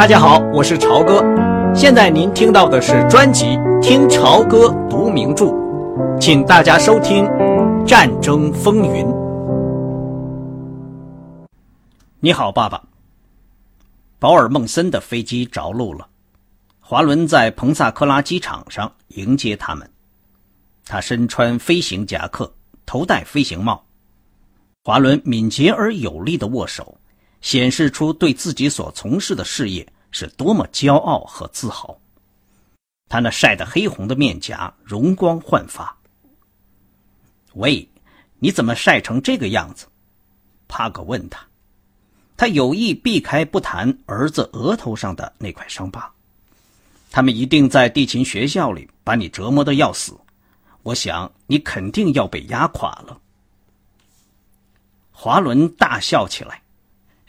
[0.00, 1.22] 大家好，我是朝哥。
[1.74, 3.44] 现在您听到的是专辑
[3.82, 5.44] 《听朝歌读名著》，
[6.18, 7.24] 请大家收听
[7.84, 9.04] 《战争风云》。
[12.18, 12.82] 你好，爸爸。
[14.18, 16.08] 保尔孟森的飞机着陆了，
[16.80, 19.86] 华伦在彭萨克拉机场上迎接他们。
[20.86, 22.50] 他身穿飞行夹克，
[22.86, 23.84] 头戴飞行帽。
[24.82, 26.96] 华伦敏捷而有力的握手。
[27.40, 31.98] 显示出对自己所从事的事业是多么骄傲和自豪。
[33.08, 35.96] 他那晒得黑红的面颊容光焕发。
[37.54, 37.88] 喂，
[38.38, 39.86] 你怎么晒成这个样子？
[40.68, 41.44] 帕格问他。
[42.36, 46.10] 他有意避开不谈儿子额头上的那块伤疤。
[47.10, 50.16] 他们一定在地勤学校里把你折磨的要死。
[50.82, 53.20] 我想你肯定要被压垮了。
[55.10, 56.62] 华伦大笑起来。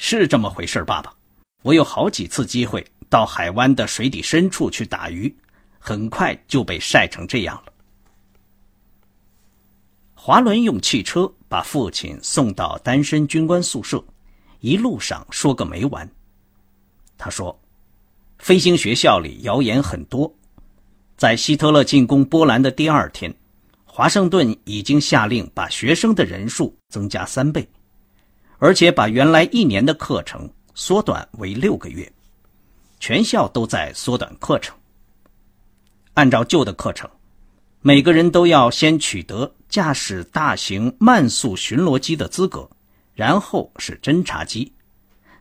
[0.03, 1.13] 是这么回事，爸爸。
[1.61, 5.33] 我有好几次机会到海湾的水底深处去打鱼，
[5.77, 7.71] 很快就被晒成这样了。
[10.15, 14.03] 华伦用汽车把父亲送到单身军官宿舍，
[14.59, 16.09] 一路上说个没完。
[17.15, 17.57] 他说
[18.39, 20.33] ：“飞行学校里谣言很多，
[21.15, 23.31] 在希特勒进攻波兰的第二天，
[23.85, 27.69] 华盛顿已经下令把学生的人数增加三倍。”
[28.63, 32.09] 而且把原来一年的课程缩短为六个月，
[32.99, 34.77] 全校都在缩短课程。
[36.13, 37.09] 按照旧的课程，
[37.81, 42.69] 每个人都要先取得驾驶大型慢速巡逻机的资格，
[43.15, 44.71] 然后是侦察机，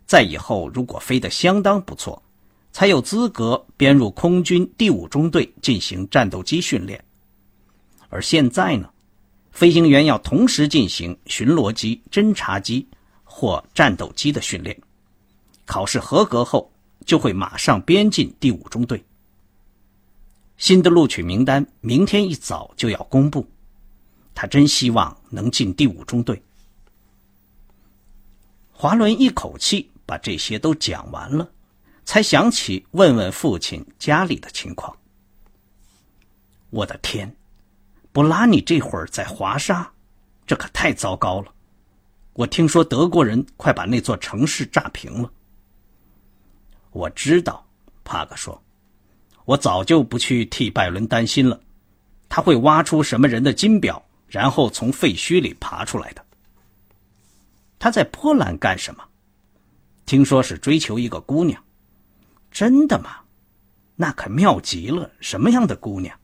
[0.07, 2.23] 在以后如果飞得相当不错，
[2.73, 7.05] 才有资格编入空军第五中队进行战斗机训练。
[8.09, 8.89] 而现在呢，
[9.51, 12.89] 飞行员要同时进行巡逻机、侦察机。
[13.41, 14.79] 或战斗机的训练，
[15.65, 16.71] 考试合格后
[17.07, 19.03] 就会马上编进第五中队。
[20.59, 23.49] 新的录取名单明天一早就要公布，
[24.35, 26.43] 他真希望能进第五中队。
[28.73, 31.51] 华伦一口气把这些都讲完了，
[32.05, 34.95] 才想起问问父亲家里的情况。
[36.69, 37.35] 我的天，
[38.13, 39.91] 布拉尼这会儿在华沙，
[40.47, 41.51] 这可太糟糕了。
[42.33, 45.31] 我听说德国人快把那座城市炸平了。
[46.93, 47.67] 我知道，
[48.05, 48.61] 帕克说
[49.45, 51.61] ：“我早就不去替拜伦担心了，
[52.29, 56.25] 他会挖出什么人的金表，然后从废墟里爬出来的。
[57.79, 59.05] 他在波兰干什么？
[60.07, 61.63] 听说是追求一个姑娘，
[62.51, 63.19] 真的吗？
[63.97, 65.11] 那可妙极了！
[65.21, 66.17] 什么样的姑娘？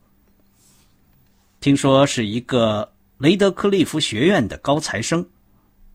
[1.59, 5.27] 听说是一个雷德克利夫学院的高材生。”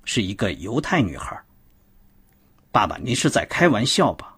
[0.04, 1.40] 是一个犹太女孩。
[2.70, 4.36] 爸爸，您是在开玩笑吧？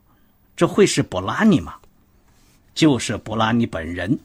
[0.57, 1.77] 这会是博拉尼吗？
[2.75, 4.19] 就是博拉尼本人。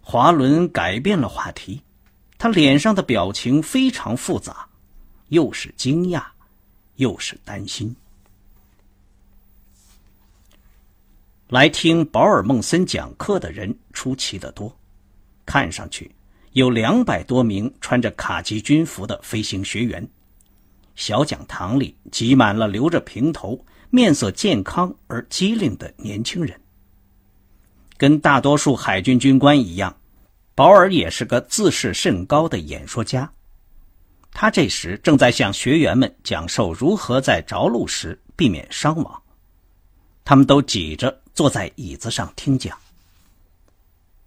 [0.00, 1.82] 华伦改变了话题，
[2.36, 4.68] 他脸上的表情非常复杂，
[5.28, 6.24] 又是惊讶，
[6.96, 7.94] 又是担心。
[11.48, 14.74] 来听保尔孟森讲课的人出奇的多，
[15.46, 16.10] 看上去。
[16.52, 20.06] 有两百多名穿着卡其军服的飞行学员，
[20.94, 26.60] 小讲堂里挤满了留着平头、面色健康而机灵的年轻人。
[27.96, 29.96] 跟大多数海军军官一样，
[30.54, 33.32] 保尔也是个自视甚高的演说家。
[34.30, 39.22] 他这时正在向学员们讲授如何在着陆时避免伤亡。
[40.22, 42.76] 他们都挤着坐在椅子上听讲。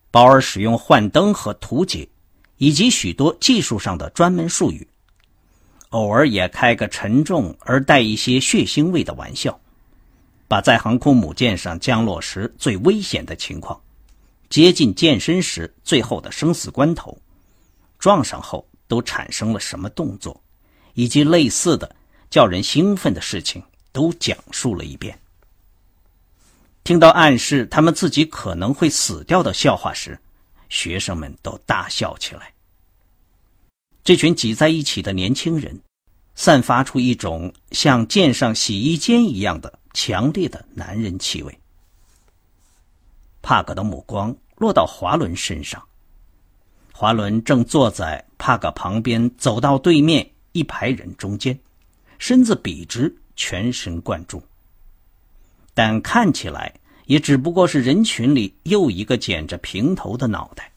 [0.10, 2.08] 保尔使用幻灯和图解。
[2.58, 4.88] 以及许多技术上的专门术语，
[5.90, 9.60] 偶尔也开个沉重而带一些血腥味的玩笑，
[10.48, 13.82] 把在航空母舰上降落时最危险的情况，
[14.50, 17.18] 接近健身时最后的生死关头，
[18.00, 20.42] 撞上后都产生了什么动作，
[20.94, 21.96] 以及类似的
[22.30, 23.62] 叫人兴奋的事情
[23.92, 25.20] 都讲述了一遍。
[26.86, 30.20] 听到暗示他们自己可能会死掉的笑话时。
[30.76, 32.54] 学生们都大笑起来。
[34.04, 35.82] 这群挤在一起的年轻人，
[36.36, 41.60] 散发出一种像舰上洗衣间一样的强烈的男人气味。
[43.42, 45.82] 帕格的目光落到华伦身上，
[46.92, 51.58] 华伦正坐在帕格旁边，走到对面一排人中间，
[52.20, 54.44] 身子笔直，全神贯注。
[55.74, 56.74] 但看起来。
[57.06, 60.72] 也只不过是人群里又一个剪着平头的脑袋。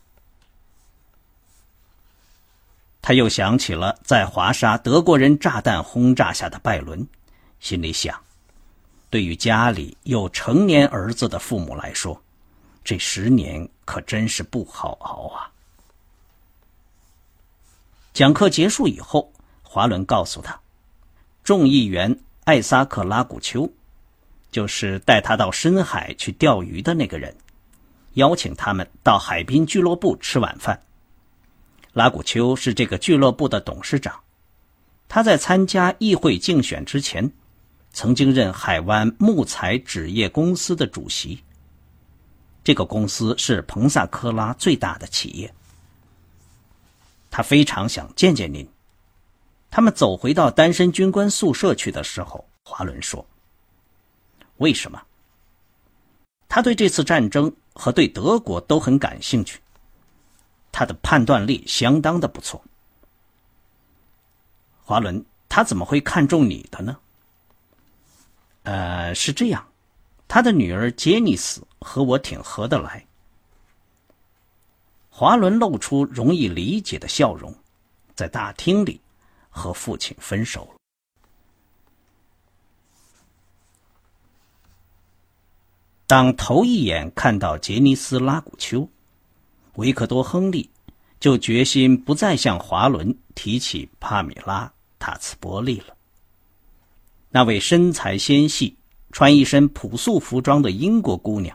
[3.01, 7.07] 他又想起了在华沙德国人炸弹轰炸下的拜伦，
[7.59, 8.21] 心里想：
[9.09, 12.21] 对于家里有成年儿子的父母来说，
[12.85, 15.51] 这十年可真是不好熬啊。
[18.13, 19.33] 讲课结束以后，
[19.63, 20.61] 华伦告诉他，
[21.43, 23.71] 众议员艾萨克拉古丘，
[24.51, 27.35] 就是带他到深海去钓鱼的那个人，
[28.15, 30.83] 邀请他们到海滨俱乐部吃晚饭。
[31.93, 34.21] 拉古丘是这个俱乐部的董事长，
[35.09, 37.31] 他在参加议会竞选之前。
[37.91, 41.43] 曾经任海湾木材纸业公司的主席。
[42.63, 45.53] 这个公司是彭萨科拉最大的企业。
[47.31, 48.69] 他非常想见见您。
[49.71, 53.27] 他们走回到单身军官宿舍去的时候，华伦说
[54.59, 55.03] ：“为什么？”
[56.49, 59.61] 他对这次战争和对德国都很感兴趣。
[60.71, 62.63] 他的判断力相当的不错。
[64.85, 66.97] 华伦，他怎么会看中你的呢？
[68.63, 69.67] 呃，是这样，
[70.29, 73.05] 他的女儿杰尼斯和我挺合得来。
[75.11, 77.55] 华伦露出容易理解的笑容，
[78.15, 79.01] 在大厅里
[79.51, 80.78] 和父亲分手了。
[86.09, 88.89] 当头一眼看到杰尼斯拉古丘，
[89.75, 90.71] 维克多·亨利
[91.21, 94.65] 就决心不再向华伦提起帕米拉·
[94.99, 95.95] 塔茨波利了。
[97.29, 98.75] 那位身材纤细、
[99.13, 101.55] 穿一身朴素服装的英国姑娘，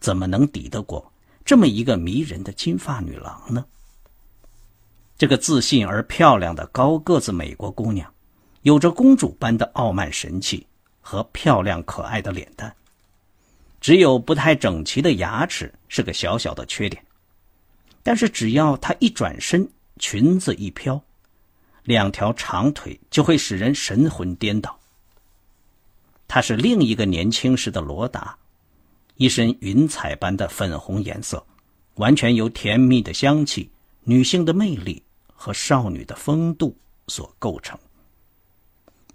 [0.00, 1.10] 怎么能抵得过
[1.42, 3.64] 这么一个迷人的金发女郎呢？
[5.16, 8.12] 这个自信而漂亮的高个子美国姑娘，
[8.60, 10.66] 有着公主般的傲慢神气
[11.00, 12.74] 和漂亮可爱的脸蛋，
[13.82, 17.04] 只有不太整齐的牙齿是个小小的缺点。
[18.04, 19.68] 但是只要她一转身，
[19.98, 21.02] 裙子一飘，
[21.82, 24.78] 两条长腿就会使人神魂颠倒。
[26.28, 28.38] 她是另一个年轻时的罗达，
[29.16, 31.44] 一身云彩般的粉红颜色，
[31.96, 33.68] 完全由甜蜜的香气、
[34.04, 36.76] 女性的魅力和少女的风度
[37.08, 37.76] 所构成。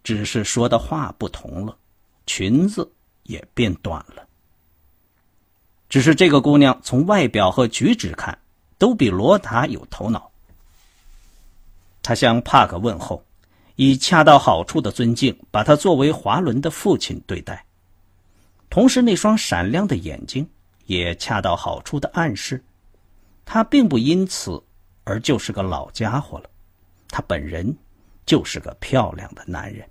[0.04, 1.78] 只是说的话不同了，
[2.26, 2.90] 裙子
[3.24, 4.28] 也变短了。
[5.90, 8.38] 只是这个姑娘从外表和举止看，
[8.78, 10.32] 都比罗达有头脑。
[12.02, 13.24] 她向帕克问候。
[13.80, 17.64] 以恰到好处的尊敬，把他作为华伦的父亲对待，
[18.72, 20.50] 同时那双闪亮的眼睛
[20.88, 22.64] 也恰到好处的暗示，
[23.46, 24.64] 他并不因此
[25.04, 26.50] 而就是个老家伙了，
[27.08, 27.78] 他本人
[28.26, 29.88] 就是个漂亮的男人。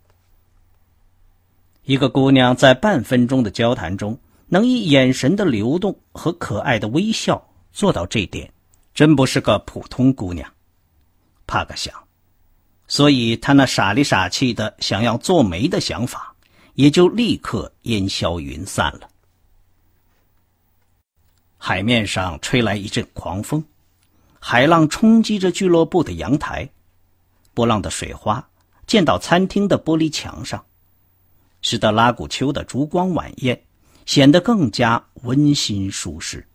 [1.84, 8.52] 一个姑娘在半分钟的交谈中，能以眼神的流动和可爱的微笑做到这点，
[8.94, 10.50] 真不是个普通姑娘。
[11.46, 11.94] 帕克想。
[12.88, 16.32] 所以，他那傻里傻气的想要做媒的想法，
[16.74, 19.08] 也就立刻烟消云散了。
[21.58, 23.64] 海面上吹来一阵狂风，
[24.38, 26.68] 海浪冲击着俱乐部的阳台，
[27.54, 28.48] 波浪的水花
[28.86, 30.64] 溅到餐厅的玻璃墙上，
[31.62, 33.60] 使得拉古丘的烛光晚宴
[34.06, 36.46] 显得更加温馨舒适。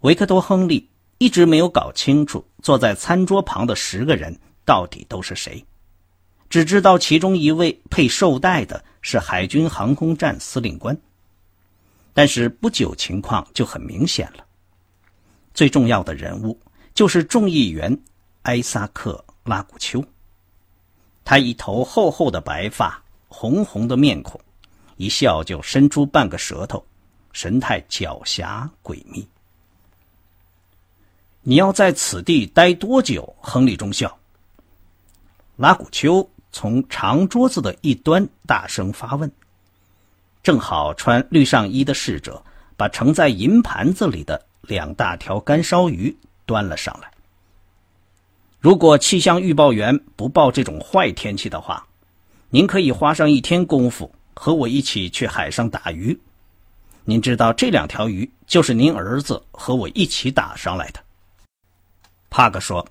[0.00, 4.36] 维克多·亨利一直没有搞清楚坐在餐桌旁的十个人。
[4.66, 5.62] 到底都是谁？
[6.48, 10.98] 只知道其中一位配绶带的是海军航空站司令官。
[12.14, 14.42] 但是不久情况就很明显了。
[15.52, 16.58] 最重要的人物
[16.94, 17.94] 就是众议员
[18.44, 20.02] 埃萨克拉古丘。
[21.26, 24.40] 他一头厚厚的白发，红红的面孔，
[24.96, 26.84] 一笑就伸出半个舌头，
[27.32, 29.26] 神态狡黠诡秘。
[31.42, 33.34] 你要在此地待多久？
[33.40, 34.18] 亨利中校。
[35.56, 39.30] 拉古丘从长桌子的一端大声发问。
[40.42, 42.42] 正好穿绿上衣的侍者
[42.76, 47.10] 把盛在银盘子里的两大条干烧鱼端了上来。
[48.60, 51.86] 如果气象预报员不报这种坏天气的话，
[52.48, 56.18] 您可以花上一天功夫和我一起去海上打鱼。
[57.04, 61.00] 您知道这两条鱼就是您儿子和我一起打上来的。
[62.30, 62.86] 帕克说。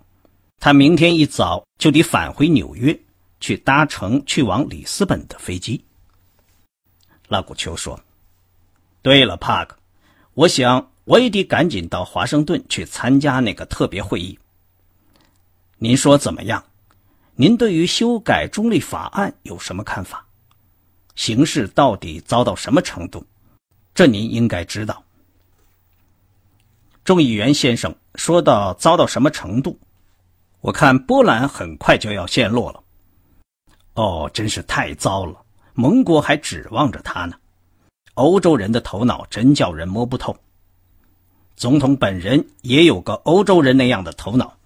[0.59, 2.97] 他明天一早就得返回纽约，
[3.41, 5.83] 去搭乘去往里斯本的飞机。
[7.27, 8.00] 拉古丘说
[9.03, 9.75] ：“对了，帕克，
[10.35, 14.39] 我想我也得赶紧到华盛顿去参加那个特别会议。
[15.79, 16.63] 您说怎么样？
[17.35, 20.25] 您对于修改中立法案有什么看法？
[21.15, 23.25] 形势到底糟到什么程度？
[23.93, 25.03] 这您应该知道。”
[27.05, 29.77] 众议员先生说到糟到什么程度？
[30.62, 32.82] 我看波兰很快就要陷落了。
[33.96, 35.41] 哦，真是太糟了！
[35.74, 37.36] 盟国还指望着他呢。
[38.13, 40.38] 欧洲人的头脑真叫人摸不透。
[41.55, 44.58] 总统本人也有个欧洲人那样的头脑，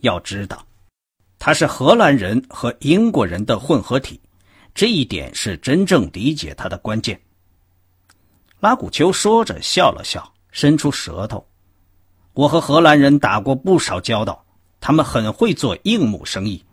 [0.00, 0.64] 要知道，
[1.38, 4.20] 他是荷兰人和英国人的混合体，
[4.74, 7.20] 这一点是真正理解他的关键。
[8.60, 11.46] 拉古丘说着笑了笑，伸出舌头
[12.34, 14.44] ：“我和荷兰人打过不少交道，
[14.80, 16.64] 他们很会做硬木生意。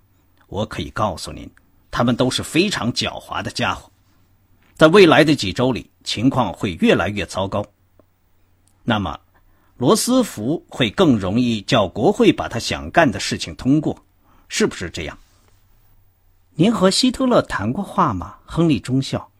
[0.47, 1.49] 我可以告诉您，
[1.91, 3.91] 他们都是非常狡猾的家伙。
[4.73, 7.65] 在未来的几周里，情况会越来越糟糕。
[8.83, 9.19] 那么。”
[9.77, 14.05] 罗斯福会更容易叫国会把他想干的事情通过，
[14.47, 15.17] 是不是这样？
[16.55, 18.35] 您和希特勒谈过话吗？
[18.45, 19.31] 亨利中校，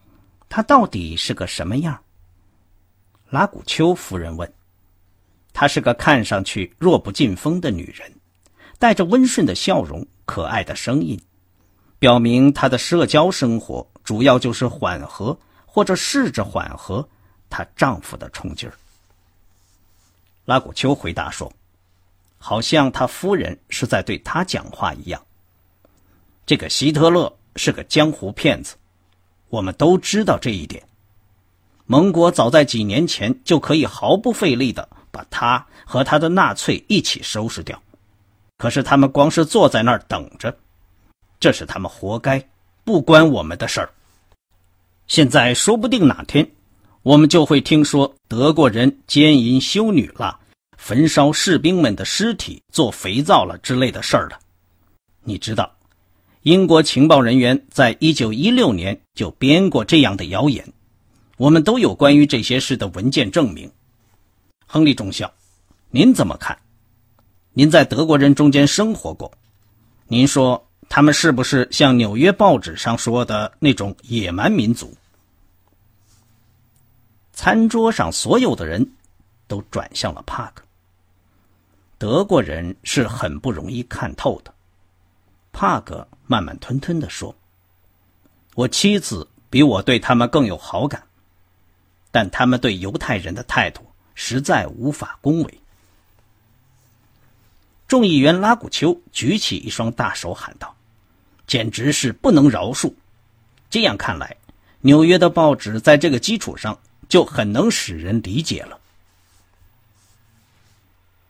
[0.47, 2.01] 他到底是个什么样？
[3.29, 4.51] 拉古丘夫人问。
[5.53, 8.09] 她是个看上去弱不禁风的女人，
[8.79, 11.21] 带着温顺的笑容，可爱的声音，
[11.99, 17.07] 表明她的社交生活主要就是缓和或者试着缓和
[17.49, 18.73] 她丈夫的冲劲儿。
[20.45, 21.51] 拉古丘回答说
[22.39, 25.21] ：“好像他夫人是在对他讲话一样。
[26.51, 28.75] 这个希特勒是个江湖骗子，
[29.47, 30.83] 我们都知道这一点。
[31.85, 37.81] 盟国早在几年前就可以毫不费力的把他和他的纳粹一起收拾掉，
[38.57, 40.53] 可是他们光是坐在那儿等着，
[41.39, 42.45] 这是他们活该，
[42.83, 43.89] 不关我们的事儿。
[45.07, 46.45] 现在说不定哪天……”
[47.01, 50.37] 我们就会听说德国人奸淫修女了，
[50.77, 54.37] 焚烧士兵们的尸体做肥皂了之类的事儿了。
[55.23, 55.73] 你知道，
[56.43, 60.73] 英国情报人员在一九一六年就编过这样的谣言，
[61.37, 63.71] 我们都有关于这些事的文件证明。
[64.65, 65.31] 亨利中校，
[65.91, 66.57] 您怎么看？
[67.53, 69.31] 您在德国人中间生活过，
[70.07, 74.91] 您说他们是不是像纽约报纸上说的那种野蛮民族？
[77.33, 78.93] 餐桌上所有的人
[79.47, 80.63] 都转向了帕克。
[81.99, 84.51] 德国人是很不容易看透的，
[85.51, 87.35] 帕格慢慢吞吞的说
[88.55, 91.03] ：“我妻子比我对他们更有好感，
[92.11, 93.81] 但他们对犹太人的态度
[94.15, 95.59] 实在无法恭维。”
[97.87, 100.75] 众议员拉古丘举起一双大手喊道
[101.47, 102.93] ：“简直是不能饶恕！
[103.69, 104.37] 这样看来，
[104.81, 106.77] 纽约的报纸在这个基础上。”
[107.11, 108.79] 就很能使人理解了。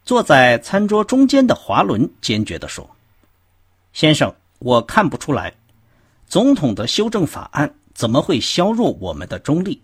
[0.05, 2.87] 坐在餐桌中间的华伦坚决地说
[3.93, 5.53] ：“先生，我看不出来，
[6.27, 9.81] 总统的修正法案怎么会削弱我们的中立？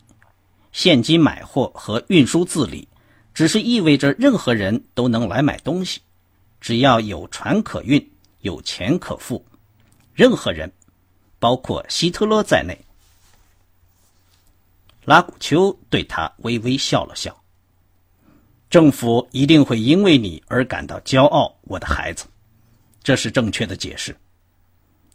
[0.72, 2.88] 现金买货和运输自理，
[3.34, 6.02] 只是意味着任何人都能来买东西，
[6.62, 8.12] 只要有船可运，
[8.42, 9.44] 有钱可付，
[10.14, 10.72] 任何人，
[11.40, 12.78] 包括希特勒在内。”
[15.04, 17.36] 拉古丘对他微微笑了笑。
[18.70, 22.26] 政府一定会因为你而感到骄傲，我的孩子，
[23.08, 24.14] 这是正确的解释。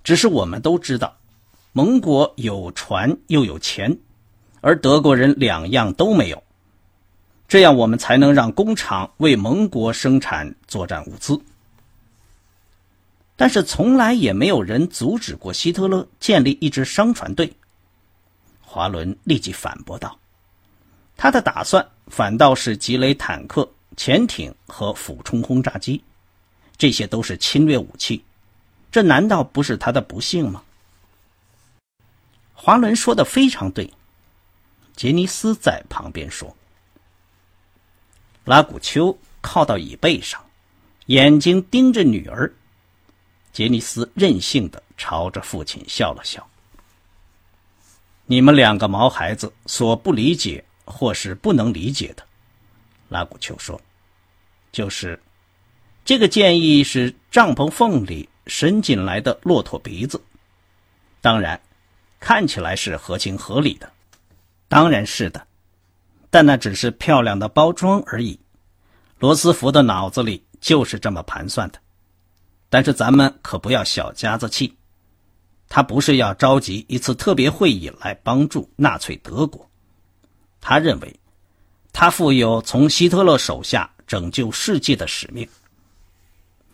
[0.02, 1.14] 只是我们都知道，
[1.72, 3.98] 盟国有船又有钱，
[4.62, 6.42] 而德国人两样都没有，
[7.46, 11.38] 这样我们才能让工厂为盟国生产作战物资。
[13.36, 17.52] 但是从来也没有人阻止过希特勒建立一支商船队。
[18.62, 20.18] 华伦立即反驳道
[21.18, 26.02] ：“他的打算反倒是积累坦克、潜艇和俯冲轰炸机，
[26.76, 28.24] 这些都是侵略武器，
[28.90, 30.62] 这难道不是他的不幸吗？”
[32.54, 33.92] 华伦说的非常对，
[34.94, 36.56] 杰尼斯在旁边说。
[38.44, 40.44] 拉古丘靠到椅背上，
[41.06, 42.52] 眼睛盯着女儿。
[43.52, 46.48] 杰尼斯任性的朝着父亲笑了笑。
[48.26, 52.24] 你们两个毛孩子所不理解或是不能理解的，
[53.08, 53.80] 拉古丘说
[54.72, 55.20] ：“就是
[56.04, 60.20] 这个建议是帐篷缝里伸进来的骆驼鼻子。
[61.20, 61.60] 当然，
[62.18, 63.90] 看起来是合情合理的，
[64.68, 65.46] 当然是的，
[66.30, 68.38] 但那只是漂亮的包装而已。
[69.18, 71.78] 罗斯福的脑子里就是这么盘算的。
[72.68, 74.76] 但是咱们可不要小家子气。”
[75.74, 79.66] 他不是要召集一次特别会议来帮助纳粹德国，
[80.60, 81.20] 他认为，
[81.94, 85.48] 他负有从希特勒手下拯救世界的使命。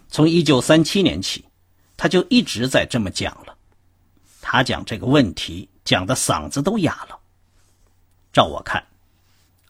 [0.08, 1.44] 从一九三七年起，
[1.96, 3.54] 他就一直在这么讲了。
[4.40, 7.18] 他讲这个问题讲的嗓子都哑了。
[8.32, 8.82] 照我看，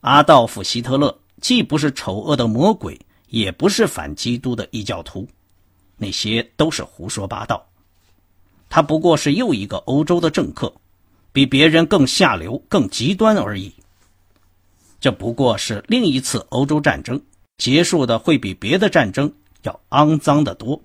[0.01, 5.29] 阿道夫·希特勒既不是丑恶的魔鬼，也不是反基督的异教徒，
[5.97, 7.67] 那些都是胡说八道。
[8.69, 10.73] 他不过是又一个欧洲的政客，
[11.33, 13.73] 比别人更下流、更极端而已。
[15.01, 17.21] 这不过是另一次欧洲战争，
[17.57, 19.33] 结束的会比别的战争
[19.69, 20.81] 要肮脏的多。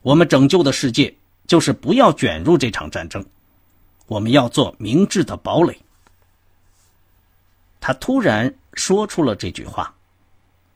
[0.00, 1.14] 我们拯救的世界，
[1.46, 3.24] 就是不要卷入这场战争。
[4.06, 5.78] 我们要做明智的堡垒。
[7.78, 9.94] 他突然说出了这句话，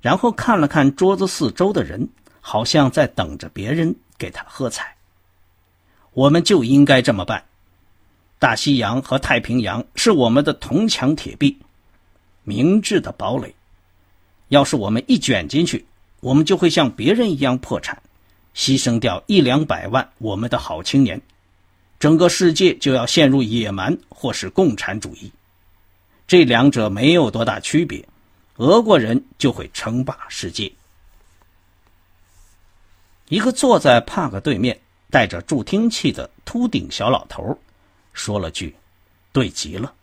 [0.00, 2.09] 然后看了看桌子四周的人，
[2.40, 4.95] 好像在等着别人给他喝彩。
[6.12, 7.42] 我们就应该这么办。
[8.38, 11.59] 大西洋和太平洋是我们的铜墙铁壁，
[12.45, 13.54] 明智的堡垒。
[14.49, 15.85] 要是我们一卷进去，
[16.26, 18.02] 我们就会像别人一样破产，
[18.52, 21.23] 牺牲掉一两百万我们的好青年。
[22.00, 25.30] 整个世界就要陷入野蛮或是共产主义，
[26.26, 28.04] 这两者没有多大区别，
[28.56, 30.73] 俄国人就会称霸世界。
[33.28, 34.76] 一个坐在帕克对面、
[35.09, 37.56] 带着助听器的秃顶小老头
[38.12, 38.75] 说了句
[39.30, 39.95] ：“对极了。”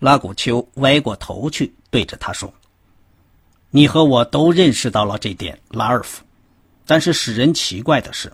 [0.00, 2.52] 拉古丘歪过头去对着他说
[3.70, 6.22] ：“你和我都认识到了这点，拉尔夫。
[6.84, 8.32] 但是使人奇怪的是。”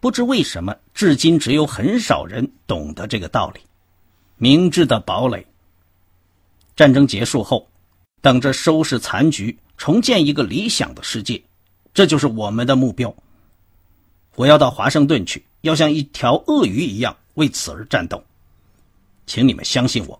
[0.00, 3.60] 不知为什么，至今只有很少人懂得这个道理。
[4.38, 5.46] 明智的堡垒。
[6.74, 7.68] 战争结束后，
[8.22, 11.42] 等着收拾残局，重建一个理想的世界，
[11.92, 13.14] 这就是我们的目标。
[14.36, 18.24] 我要到华盛顿去，要像一条鳄鱼一样为此而战斗。
[19.26, 20.18] 请你们相信我。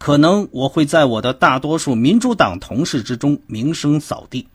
[0.00, 4.48] 可能我会在我的大多数民主党同事之中名声扫地，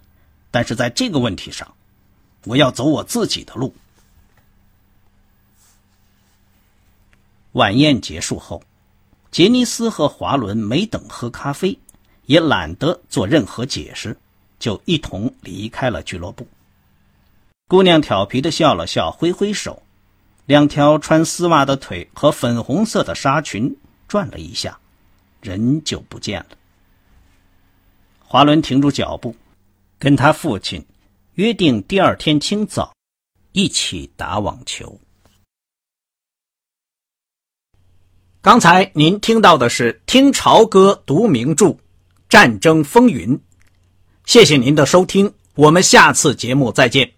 [0.50, 1.76] 但是在这个问题上，
[2.46, 3.76] 我要走我自己的路。
[7.52, 8.64] 晚宴结束后，
[9.30, 11.78] 杰尼斯和华伦没等喝咖啡，
[12.26, 14.18] 也懒得做任何解释，
[14.58, 16.48] 就一同离开了俱乐部。
[17.68, 19.84] 姑娘调皮的笑了笑，挥挥手，
[20.48, 23.78] 两条穿丝袜的腿和粉红色的纱裙
[24.08, 24.80] 转了一下，
[25.46, 26.58] 人就不见了。
[28.20, 29.36] 华伦停住脚步，
[30.00, 30.84] 跟他父亲
[31.36, 32.92] 约定第二天清早
[33.52, 35.00] 一起打网球。
[38.42, 41.78] 刚才您听到的是《听潮歌读名著：
[42.28, 43.38] 战争风云》，
[44.26, 47.15] 谢谢您的收听，我们下次节目再见。